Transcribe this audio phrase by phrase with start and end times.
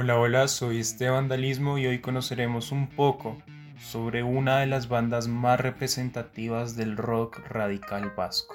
[0.00, 3.36] Hola, hola, soy Esteban Dalismo y hoy conoceremos un poco
[3.80, 8.54] sobre una de las bandas más representativas del rock radical vasco,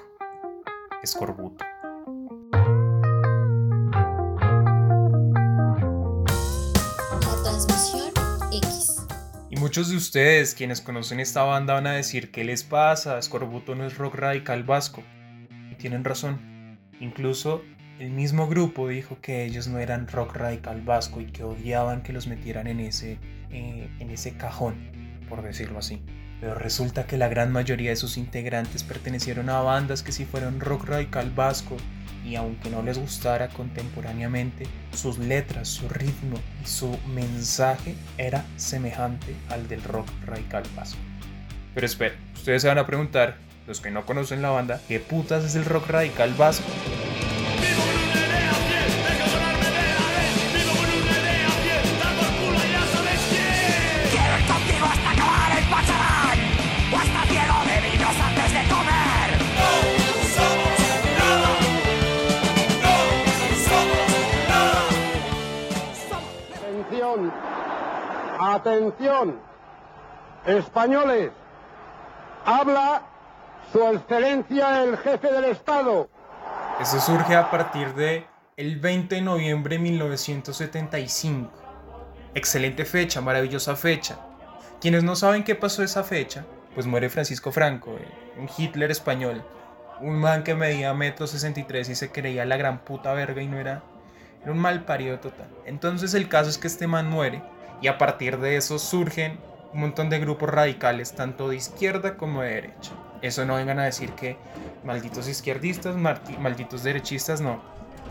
[1.02, 1.66] Escorbuto.
[9.60, 13.18] muchos de ustedes, quienes conocen esta banda, van a decir, ¿qué les pasa?
[13.18, 15.02] Escorbuto no es rock radical vasco.
[15.70, 16.78] Y tienen razón.
[17.00, 17.62] Incluso
[17.98, 22.12] el mismo grupo dijo que ellos no eran rock radical vasco y que odiaban que
[22.12, 23.18] los metieran en ese,
[23.50, 24.74] eh, en ese cajón,
[25.28, 26.02] por decirlo así.
[26.40, 30.60] Pero resulta que la gran mayoría de sus integrantes pertenecieron a bandas que sí fueron
[30.60, 31.76] rock radical vasco
[32.24, 39.34] y aunque no les gustara contemporáneamente, sus letras, su ritmo y su mensaje era semejante
[39.50, 40.98] al del rock radical vasco.
[41.74, 45.44] Pero espera, ustedes se van a preguntar, los que no conocen la banda, ¿qué putas
[45.44, 46.68] es el rock radical vasco?
[68.64, 69.38] Atención,
[70.46, 71.30] españoles,
[72.46, 73.02] habla
[73.70, 76.08] su excelencia el jefe del Estado.
[76.80, 78.26] Eso surge a partir de
[78.56, 81.52] el 20 de noviembre de 1975.
[82.34, 84.16] Excelente fecha, maravillosa fecha.
[84.80, 89.44] Quienes no saben qué pasó esa fecha, pues muere Francisco Franco, eh, un Hitler español,
[90.00, 93.58] un man que medía metro 63 y se creía la gran puta verga y no
[93.58, 93.82] era,
[94.42, 95.50] era un mal parido total.
[95.66, 97.42] Entonces el caso es que este man muere
[97.80, 99.38] y a partir de eso surgen
[99.72, 102.92] un montón de grupos radicales, tanto de izquierda como de derecha.
[103.22, 104.36] Eso no vengan a decir que
[104.84, 107.60] malditos izquierdistas, malditos derechistas, no.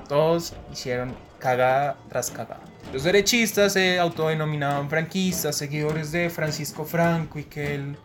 [0.09, 2.61] Todos hicieron cagada tras cagada.
[2.91, 7.97] Los derechistas se autodenominaban franquistas, seguidores de Francisco Franco y que él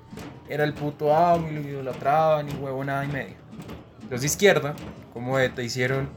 [0.48, 3.36] era el puto amo y lo idolatraban y huevo nada y medio.
[4.08, 4.74] Los de izquierda,
[5.12, 6.08] como ETA, hicieron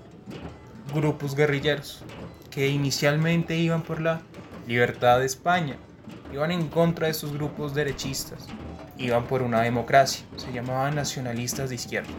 [0.94, 2.04] grupos guerrilleros
[2.50, 4.22] que inicialmente iban por la
[4.68, 5.76] Libertad de España.
[6.34, 8.48] Iban en contra de esos grupos derechistas.
[8.98, 10.26] Iban por una democracia.
[10.38, 12.10] Se llamaban nacionalistas de izquierda.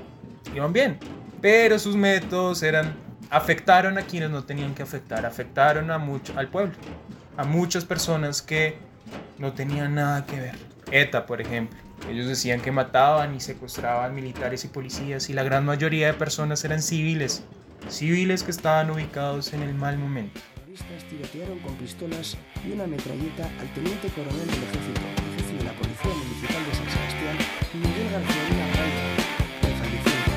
[0.54, 0.98] Iban bien.
[1.40, 2.94] Pero sus métodos eran
[3.32, 6.74] afectaron a quienes no tenían que afectar, afectaron a mucho, al pueblo,
[7.38, 8.76] a muchas personas que
[9.38, 10.54] no tenían nada que ver.
[10.90, 11.78] ETA, por ejemplo,
[12.10, 16.62] ellos decían que mataban y secuestraban militares y policías y la gran mayoría de personas
[16.66, 17.42] eran civiles,
[17.88, 20.38] civiles que estaban ubicados en el mal momento
[20.72, 25.00] terroristas tirotearon con pistolas y una metralleta al teniente coronel del ejército,
[25.36, 27.38] jefe de la Policía Municipal de San Sebastián,
[27.74, 29.06] Miguel García Raya,
[29.62, 30.32] de fallecimiento.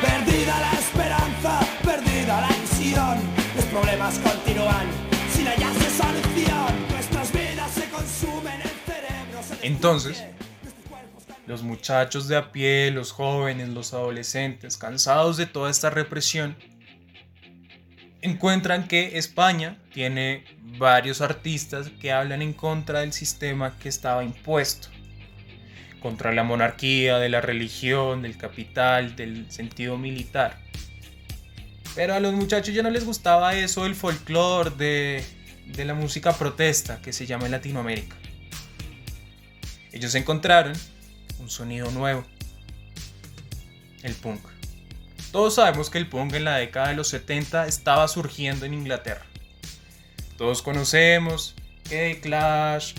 [0.00, 3.18] Perdida la esperanza, perdida la ilusión,
[3.56, 4.86] los problemas continúan,
[5.32, 10.24] sin hallarse solución, nuestras vidas se consumen, el cerebro se Entonces,
[11.46, 16.56] los muchachos de a pie, los jóvenes, los adolescentes, cansados de toda esta represión,
[18.22, 20.44] encuentran que España tiene
[20.78, 24.88] varios artistas que hablan en contra del sistema que estaba impuesto,
[26.00, 30.58] contra la monarquía, de la religión, del capital, del sentido militar.
[31.94, 35.24] Pero a los muchachos ya no les gustaba eso del folclore, de,
[35.66, 38.16] de la música protesta que se llama en Latinoamérica.
[39.92, 40.72] Ellos encontraron
[41.40, 42.24] un sonido nuevo,
[44.02, 44.59] el punk.
[45.32, 49.24] Todos sabemos que el punk en la década de los 70 estaba surgiendo en Inglaterra.
[50.36, 51.54] Todos conocemos
[51.88, 52.94] que Clash,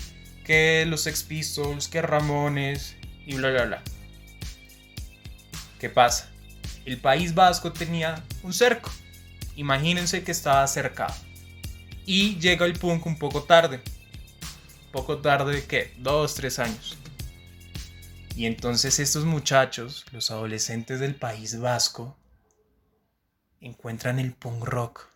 [0.46, 3.84] que los Sex Pistols, que Ramones y bla bla bla.
[5.78, 6.30] ¿Qué pasa?
[6.86, 8.92] El País Vasco tenía un cerco.
[9.58, 11.16] Imagínense que estaba cercado.
[12.06, 13.82] Y llega el punk un poco tarde.
[14.94, 15.94] Poco tarde de qué?
[15.98, 16.98] Dos, tres años.
[18.36, 22.18] Y entonces estos muchachos, los adolescentes del País Vasco,
[23.62, 25.08] encuentran el punk rock.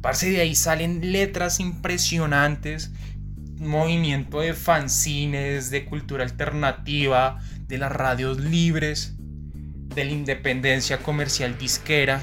[0.00, 2.92] Parce, de ahí salen letras impresionantes,
[3.58, 12.22] movimiento de fanzines, de cultura alternativa, de las radios libres, de la independencia comercial disquera.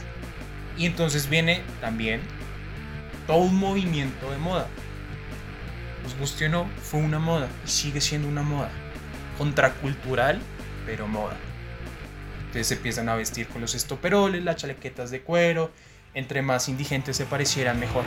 [0.77, 2.21] Y entonces viene también
[3.27, 4.67] todo un movimiento de moda.
[6.05, 8.71] Os guste o no, fue una moda y sigue siendo una moda.
[9.37, 10.39] Contracultural,
[10.85, 11.37] pero moda.
[12.55, 15.71] Entonces se empiezan a vestir con los estoperoles, las chalequetas de cuero.
[16.13, 18.05] Entre más indigentes se parecieran mejor.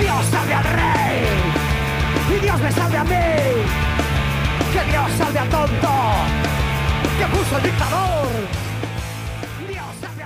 [0.00, 1.24] Dios salve al rey
[2.36, 3.10] y Dios me salve a mí.
[4.72, 5.88] Que Dios salve al tonto
[7.18, 8.28] que puso el dictador.
[9.68, 10.24] Dios salve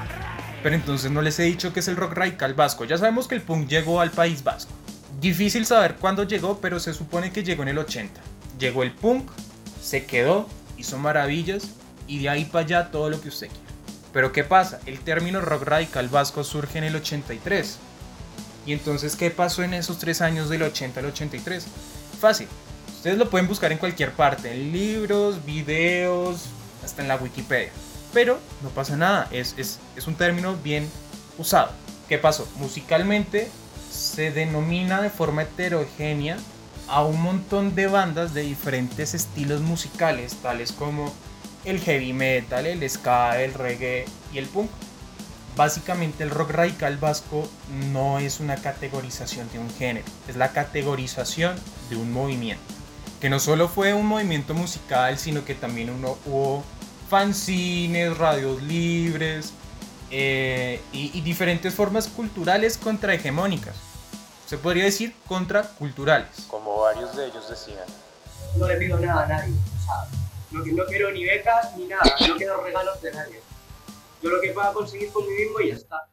[0.63, 2.85] Pero entonces no les he dicho que es el rock radical vasco.
[2.85, 4.73] Ya sabemos que el punk llegó al País Vasco.
[5.19, 8.21] Difícil saber cuándo llegó, pero se supone que llegó en el 80.
[8.59, 9.31] Llegó el punk,
[9.87, 11.69] se quedó, hizo maravillas
[12.09, 13.63] y de ahí para allá todo lo que usted quiera.
[14.13, 14.81] Pero ¿qué pasa?
[14.85, 17.79] El término rock radical vasco surge en el 83.
[18.67, 21.67] Y entonces, ¿qué pasó en esos tres años del 80 al 83?
[22.21, 22.49] Fácil.
[22.89, 26.47] Ustedes lo pueden buscar en cualquier parte, en libros, videos,
[26.85, 27.71] hasta en la Wikipedia.
[28.13, 30.89] Pero no pasa nada, es, es, es un término bien
[31.39, 31.71] usado.
[32.09, 32.49] ¿Qué pasó?
[32.57, 33.49] Musicalmente
[33.93, 36.39] se denomina de forma heterogénea
[36.89, 41.13] a un montón de bandas de diferentes estilos musicales, tales como
[41.65, 44.71] el heavy metal, el ska, el reggae y el punk.
[45.57, 47.49] Básicamente el rock radical vasco
[47.91, 51.57] no es una categorización de un género, es la categorización
[51.89, 52.63] de un movimiento.
[53.21, 56.63] Que no solo fue un movimiento musical, sino que también uno, hubo
[57.09, 59.55] fanzines, radios libres
[60.11, 63.75] eh, y, y diferentes formas culturales contrahegemónicas.
[64.47, 66.47] Se podría decir contraculturales.
[66.49, 67.85] Como varios de ellos decían.
[68.57, 69.53] no le pido nada a nadie.
[69.53, 70.19] O sea,
[70.53, 73.41] no, no quiero ni becas ni nada, no quiero regalos de nadie.
[74.23, 76.09] Yo lo que pueda conseguir con mí mismo y ya está.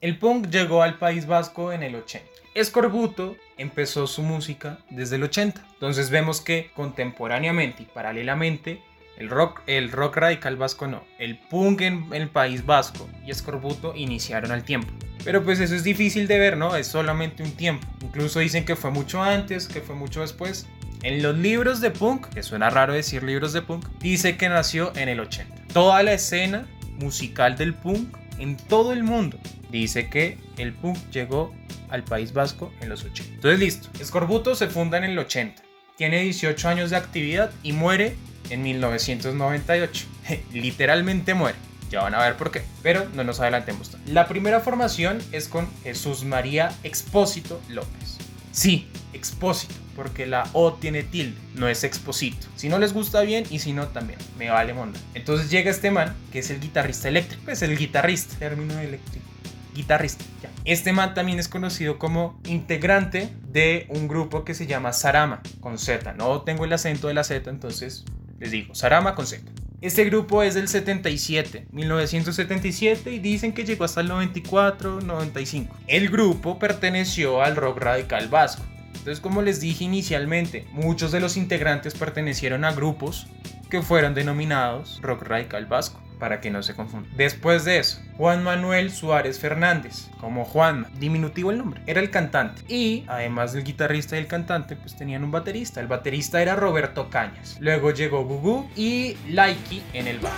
[0.00, 2.26] El punk llegó al País Vasco en el 80.
[2.54, 5.60] Escorbuto empezó su música desde el 80.
[5.74, 8.82] Entonces vemos que contemporáneamente y paralelamente
[9.20, 13.94] el rock, el rock radical vasco no, el punk en el País Vasco y Escorbuto
[13.94, 14.90] iniciaron al tiempo.
[15.22, 16.74] Pero pues eso es difícil de ver, ¿no?
[16.74, 17.86] Es solamente un tiempo.
[18.00, 20.66] Incluso dicen que fue mucho antes, que fue mucho después.
[21.02, 24.90] En los libros de punk, que suena raro decir libros de punk, dice que nació
[24.96, 25.54] en el 80.
[25.74, 26.66] Toda la escena
[26.98, 29.38] musical del punk en todo el mundo
[29.70, 31.54] dice que el punk llegó
[31.90, 33.34] al País Vasco en los 80.
[33.34, 35.62] Entonces listo, Escorbuto se funda en el 80.
[35.98, 38.16] Tiene 18 años de actividad y muere
[38.50, 40.06] en 1998.
[40.52, 41.56] Literalmente muere.
[41.90, 42.62] Ya van a ver por qué.
[42.82, 43.90] Pero no nos adelantemos.
[43.90, 44.12] tanto.
[44.12, 48.18] La primera formación es con Jesús María Expósito López.
[48.52, 52.46] Sí, Expósito, porque la O tiene tilde, no es Exposito.
[52.56, 54.98] Si no les gusta bien y si no también, me vale monda.
[55.14, 59.26] Entonces llega este man, que es el guitarrista eléctrico, es el guitarrista, término eléctrico.
[59.74, 60.50] Guitarrista, ya.
[60.64, 65.78] Este man también es conocido como integrante de un grupo que se llama Sarama, con
[65.78, 66.12] Z.
[66.14, 68.04] No tengo el acento de la Z, entonces
[68.40, 69.44] les digo, Sarama con Z.
[69.82, 75.76] Este grupo es del 77, 1977 y dicen que llegó hasta el 94, 95.
[75.86, 78.62] El grupo perteneció al rock radical vasco.
[78.88, 83.26] Entonces, como les dije inicialmente, muchos de los integrantes pertenecieron a grupos
[83.70, 87.10] que fueron denominados rock radical vasco, para que no se confundan.
[87.16, 92.62] Después de eso, Juan Manuel Suárez Fernández, como Juanma, diminutivo el nombre, era el cantante.
[92.72, 95.80] Y además del guitarrista y el cantante, pues tenían un baterista.
[95.80, 97.56] El baterista era Roberto Cañas.
[97.58, 100.36] Luego llegó Gugu y Laiki en el bajo.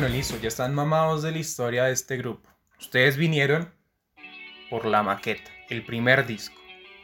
[0.00, 2.48] Bueno, listo, ya están mamados de la historia de este grupo.
[2.80, 3.70] Ustedes vinieron
[4.70, 6.56] por la maqueta, el primer disco.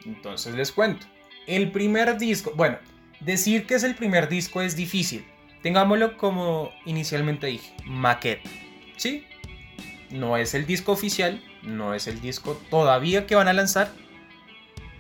[0.07, 1.07] Entonces les cuento.
[1.47, 2.79] El primer disco, bueno,
[3.21, 5.27] decir que es el primer disco es difícil.
[5.63, 8.49] Tengámoslo como inicialmente dije, maqueta.
[8.97, 9.27] ¿Sí?
[10.09, 13.93] No es el disco oficial, no es el disco todavía que van a lanzar,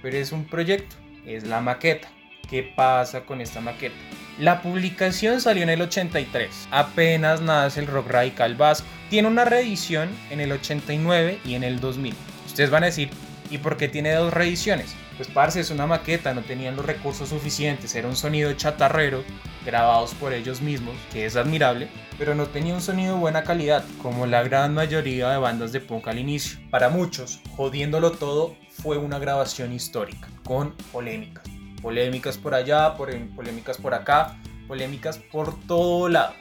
[0.03, 2.09] pero es un proyecto, es la maqueta.
[2.50, 3.97] ¿Qué pasa con esta maqueta?
[4.38, 8.87] La publicación salió en el 83, apenas nace el rock radical vasco.
[9.09, 12.14] Tiene una reedición en el 89 y en el 2000.
[12.45, 13.09] Ustedes van a decir,
[13.50, 14.95] ¿y por qué tiene dos reediciones?
[15.16, 19.25] Pues parce, es una maqueta, no tenían los recursos suficientes, era un sonido chatarrero,
[19.64, 21.88] grabados por ellos mismos, que es admirable,
[22.19, 25.81] pero no tenía un sonido de buena calidad, como la gran mayoría de bandas de
[25.81, 26.59] punk al inicio.
[26.71, 31.56] Para muchos, jodiéndolo todo, fue una grabación histórica, con polémicas.
[31.87, 36.33] Polémicas por allá, polémicas por acá, polémicas por todo lado.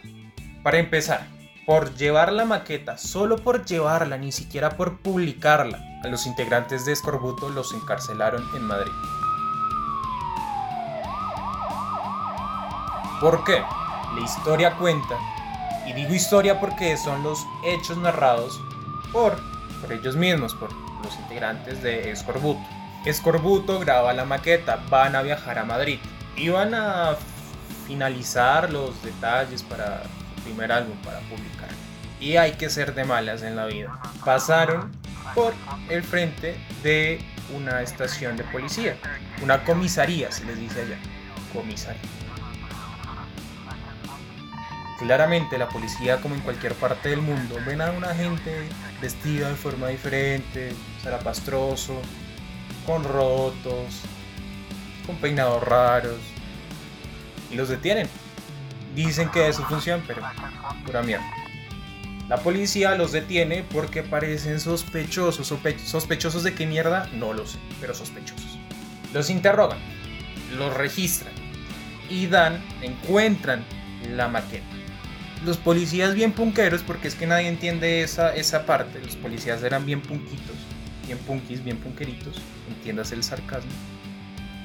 [0.64, 1.28] Para empezar,
[1.68, 6.94] por llevar la maqueta, solo por llevarla, ni siquiera por publicarla, a los integrantes de
[6.94, 8.92] Escorbuto los encarcelaron en Madrid.
[13.22, 13.62] ¿Por qué?
[14.16, 15.16] La historia cuenta,
[15.86, 18.60] y digo historia porque son los hechos narrados
[19.14, 19.36] por,
[19.80, 20.74] por ellos mismos, por
[21.04, 22.75] los integrantes de Escorbuto.
[23.06, 26.00] Escorbuto graba la maqueta, van a viajar a Madrid.
[26.36, 27.16] Iban a
[27.86, 31.70] finalizar los detalles para su primer álbum, para publicar.
[32.20, 34.00] Y hay que ser de malas en la vida.
[34.24, 34.92] Pasaron
[35.36, 35.54] por
[35.90, 37.20] el frente de
[37.56, 38.98] una estación de policía,
[39.44, 40.98] una comisaría, se les dice allá.
[41.54, 42.02] Comisaría.
[44.98, 48.68] Claramente la policía, como en cualquier parte del mundo, ven a una gente
[49.02, 52.02] vestida de forma diferente, zarapastroso,
[52.86, 54.02] con rotos,
[55.06, 56.18] con peinados raros,
[57.52, 58.08] y los detienen.
[58.96, 60.22] Dicen que es su función, pero
[60.86, 61.26] pura mierda.
[62.30, 65.52] La policía los detiene porque parecen sospechosos.
[65.52, 67.10] Sospe- ¿Sospechosos de qué mierda?
[67.14, 68.58] No lo sé, pero sospechosos.
[69.14, 69.78] Los interrogan,
[70.58, 71.34] los registran
[72.10, 73.64] y dan, encuentran
[74.16, 74.66] la maqueta.
[75.46, 79.86] Los policías bien punqueros, porque es que nadie entiende esa, esa parte, los policías eran
[79.86, 80.56] bien punquitos,
[81.06, 83.72] bien punkis, bien punqueritos, entiendas el sarcasmo,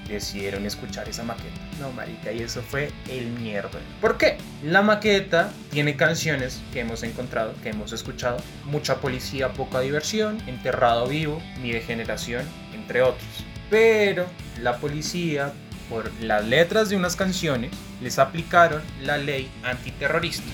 [0.09, 1.61] decidieron escuchar esa maqueta.
[1.78, 3.78] No, marica, y eso fue el mierda.
[4.00, 4.38] ¿Por qué?
[4.64, 11.06] La maqueta tiene canciones que hemos encontrado, que hemos escuchado, mucha policía, poca diversión, enterrado
[11.06, 12.44] vivo, mi degeneración,
[12.75, 13.28] entre otros.
[13.70, 14.26] Pero
[14.61, 15.52] la policía,
[15.88, 17.70] por las letras de unas canciones,
[18.02, 20.44] les aplicaron la ley antiterrorista.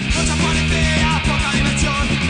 [0.00, 2.23] Mucha policía, poca diversión.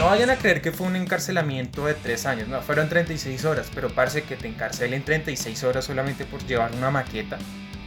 [0.00, 3.70] No vayan a creer que fue un encarcelamiento de 3 años, no, fueron 36 horas,
[3.74, 7.36] pero parece que te encarcelen 36 horas solamente por llevar una maqueta,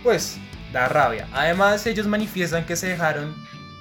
[0.04, 0.38] pues
[0.72, 1.28] da rabia.
[1.34, 3.34] Además, ellos manifiestan que se dejaron,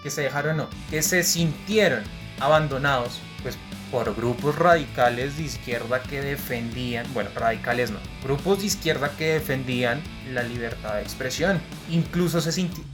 [0.03, 2.05] que se dejaron no, que se sintieron
[2.41, 3.59] abandonados, pues
[3.91, 10.01] por grupos radicales de izquierda que defendían, bueno, radicales no, grupos de izquierda que defendían
[10.33, 11.61] la libertad de expresión.
[11.91, 12.39] Incluso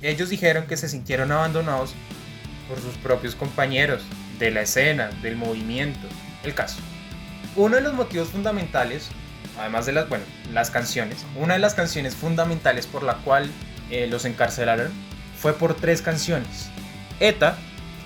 [0.02, 1.94] ellos dijeron que se sintieron abandonados
[2.68, 4.02] por sus propios compañeros
[4.38, 6.06] de la escena, del movimiento.
[6.44, 6.78] El caso.
[7.56, 9.08] Uno de los motivos fundamentales,
[9.58, 13.50] además de las, bueno, las canciones, una de las canciones fundamentales por la cual
[13.90, 14.92] eh, los encarcelaron
[15.36, 16.70] fue por tres canciones.
[17.20, 17.56] ETA,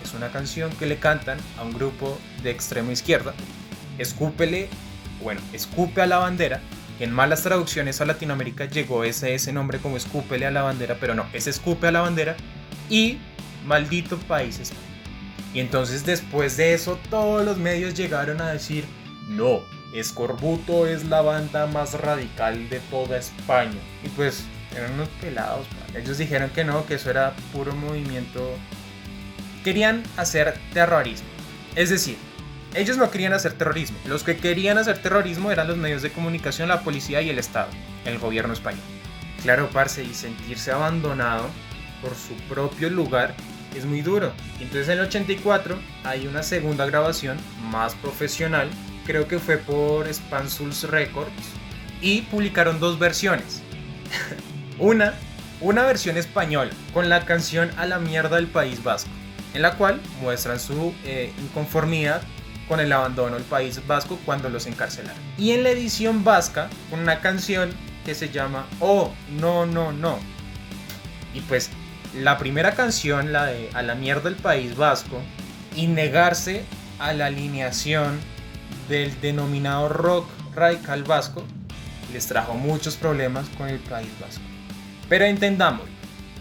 [0.02, 3.34] es una canción que le cantan a un grupo de extrema izquierda.
[3.98, 4.68] Escúpele,
[5.22, 6.60] bueno, escupe a la bandera,
[7.02, 11.14] en malas traducciones a Latinoamérica llegó ese, ese nombre como escúpele a la bandera, pero
[11.14, 12.36] no, es escupe a la bandera.
[12.88, 13.18] Y
[13.64, 14.72] maldito país.
[15.54, 18.84] Y entonces después de eso todos los medios llegaron a decir,
[19.28, 19.60] no,
[19.92, 23.78] Escorbuto es la banda más radical de toda España.
[24.02, 24.44] Y pues
[24.74, 28.54] eran unos pelados, ellos dijeron que no, que eso era puro movimiento.
[29.64, 31.28] Querían hacer terrorismo.
[31.76, 32.16] Es decir,
[32.74, 33.98] ellos no querían hacer terrorismo.
[34.06, 37.68] Los que querían hacer terrorismo eran los medios de comunicación, la policía y el Estado,
[38.06, 38.82] el gobierno español.
[39.42, 41.50] Claro, parce, y sentirse abandonado
[42.00, 43.34] por su propio lugar
[43.78, 44.32] es muy duro.
[44.60, 47.38] Entonces en el 84 hay una segunda grabación
[47.70, 48.68] más profesional,
[49.06, 51.32] creo que fue por Spansuls Records,
[52.00, 53.62] y publicaron dos versiones.
[54.78, 55.14] una,
[55.60, 59.10] una versión española con la canción A la mierda del País Vasco,
[59.54, 62.22] en la cual muestran su eh, inconformidad
[62.68, 65.20] con el abandono del País Vasco cuando los encarcelaron.
[65.38, 67.70] Y en la edición vasca, con una canción
[68.04, 70.18] que se llama Oh, no, no, no.
[71.34, 71.70] Y pues
[72.14, 75.20] la primera canción, la de A la mierda del País Vasco,
[75.74, 76.64] y negarse
[76.98, 78.20] a la alineación
[78.88, 81.42] del denominado rock radical vasco,
[82.12, 84.42] les trajo muchos problemas con el País Vasco.
[85.08, 85.86] Pero entendamos,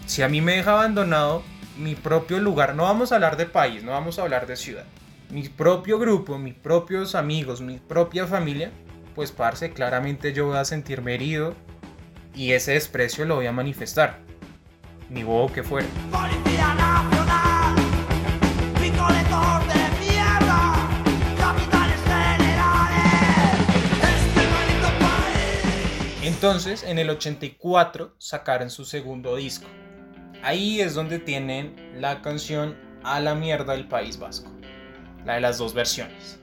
[0.06, 1.42] si a mí me deja abandonado
[1.78, 4.84] mi propio lugar, no vamos a hablar de país, no vamos a hablar de ciudad,
[5.30, 8.70] mi propio grupo, mis propios amigos, mi propia familia,
[9.14, 11.54] pues parce, claramente yo voy a sentirme herido
[12.34, 14.31] y ese desprecio lo voy a manifestar
[15.12, 15.86] ni bobo que fuera.
[16.10, 17.76] Policía Nacional,
[18.80, 20.88] picoletor de mierda,
[21.38, 23.04] capitales generales,
[24.02, 26.22] este maldito país.
[26.22, 29.66] Entonces, en el 84 sacaron su segundo disco.
[30.42, 34.50] Ahí es donde tienen la canción A la mierda del País Vasco,
[35.24, 36.40] la de las dos versiones.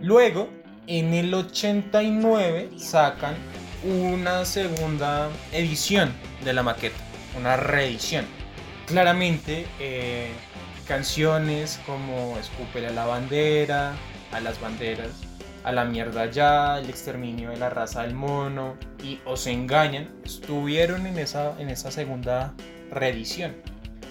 [0.00, 0.48] Luego,
[0.86, 3.36] en el 89 sacan
[3.84, 6.12] una segunda edición
[6.44, 6.96] de la maqueta,
[7.36, 8.24] una reedición.
[8.86, 10.30] Claramente, eh,
[10.86, 13.94] canciones como Escúpele a la bandera,
[14.32, 15.10] a las banderas,
[15.64, 21.06] a la mierda ya, el exterminio de la raza del mono y Os engañan, estuvieron
[21.06, 22.54] en esa, en esa segunda
[22.90, 23.54] reedición.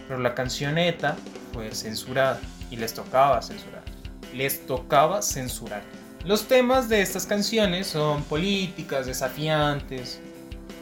[0.07, 1.15] Pero la canción ETA
[1.53, 3.83] fue censurada y les tocaba censurar.
[4.33, 5.83] Les tocaba censurar.
[6.25, 10.19] Los temas de estas canciones son políticas, desafiantes.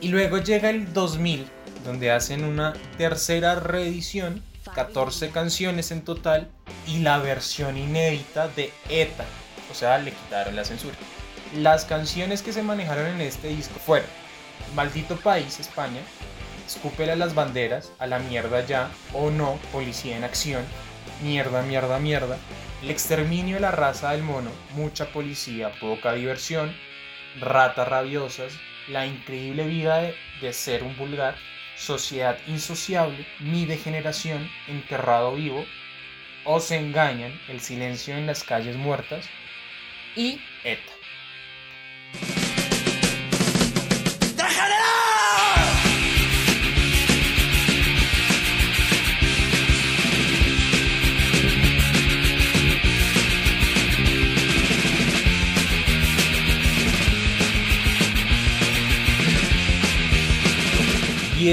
[0.02, 1.46] Y luego llega el 2000,
[1.84, 4.44] donde hacen una tercera reedición,
[4.76, 6.50] 14 canciones en total,
[6.88, 9.26] y la versión inédita de ETA.
[9.72, 10.96] O sea, le quitaron la censura.
[11.56, 14.10] Las canciones que se manejaron en este disco fueron
[14.76, 16.02] Maldito País, España,
[16.68, 20.64] Escúpele a las banderas, a la mierda ya, o no, Policía en acción,
[21.24, 22.38] Mierda, mierda, mierda,
[22.84, 26.76] El exterminio de la raza del mono, Mucha policía, poca diversión,
[27.40, 28.54] Ratas rabiosas,
[28.88, 31.36] la increíble vida de ser un vulgar,
[31.80, 35.66] sociedad insociable, mi degeneración, enterrado vivo,
[36.44, 39.26] o se engañan, el silencio en las calles muertas
[40.16, 40.99] y ETA.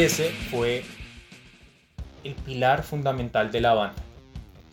[0.04, 0.84] Ese fue
[2.22, 4.02] el pilar fundamental de la banda.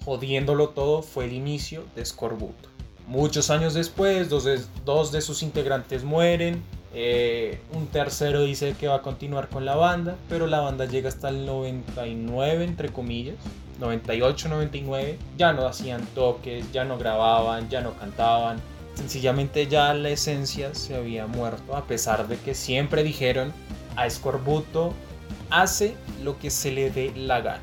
[0.03, 2.67] Jodiéndolo todo fue el inicio de Scorbuto.
[3.07, 6.61] Muchos años después, dos de, dos de sus integrantes mueren.
[6.93, 11.07] eh, un tercero dice que va a continuar con la banda, pero la banda llega
[11.07, 13.37] hasta el 99, entre comillas.
[13.79, 15.17] 98, 99.
[15.37, 18.57] Ya no hacían toques, ya no grababan, ya no cantaban.
[18.95, 23.53] Sencillamente ya la esencia se había muerto, a pesar de que siempre dijeron
[23.95, 24.93] a Scorbuto
[25.49, 27.61] hace lo que se le dé la gana.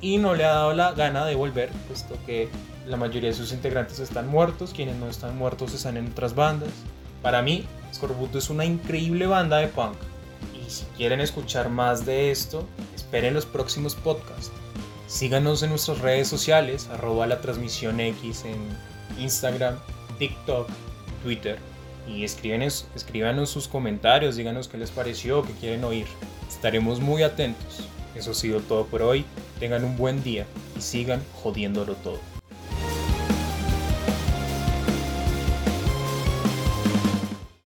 [0.00, 2.48] Y no le ha dado la gana de volver, puesto que
[2.86, 6.70] la mayoría de sus integrantes están muertos, quienes no están muertos están en otras bandas.
[7.22, 9.96] Para mí, Scorbuto es una increíble banda de punk.
[10.54, 14.52] Y si quieren escuchar más de esto, esperen los próximos podcasts.
[15.06, 18.58] Síganos en nuestras redes sociales, arroba la transmisión X en
[19.18, 19.76] Instagram,
[20.18, 20.68] TikTok,
[21.22, 21.58] Twitter.
[22.06, 26.06] Y escríbenos, escríbanos sus comentarios, díganos qué les pareció, qué quieren oír.
[26.54, 27.86] Estaremos muy atentos.
[28.14, 29.26] Eso ha sido todo por hoy.
[29.58, 30.46] Tengan un buen día
[30.76, 32.33] y sigan jodiéndolo todo.